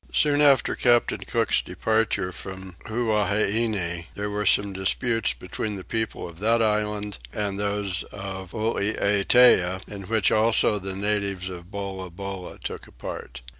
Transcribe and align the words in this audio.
Soon 0.11 0.41
after 0.41 0.73
Captain 0.75 1.19
Cook's 1.19 1.61
departure 1.61 2.31
from 2.31 2.75
Huaheine 2.87 4.05
there 4.15 4.31
were 4.31 4.47
some 4.47 4.73
disputes 4.73 5.33
between 5.33 5.75
the 5.75 5.83
people 5.83 6.27
of 6.27 6.39
that 6.39 6.59
island 6.59 7.19
and 7.31 7.59
those 7.59 8.01
of 8.05 8.51
Ulietea 8.55 9.81
in 9.87 10.07
which 10.07 10.31
also 10.31 10.79
the 10.79 10.95
natives 10.95 11.49
of 11.49 11.69
Bolabola 11.69 12.57
took 12.57 12.87
a 12.87 12.91
part. 12.91 13.41